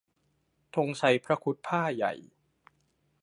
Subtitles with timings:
[0.75, 2.13] ธงชัยพระครุฑพ่าห์ใหญ่